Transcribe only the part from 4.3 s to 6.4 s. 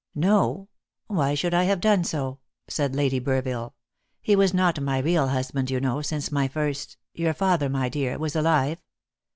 was not my real husband, you know, since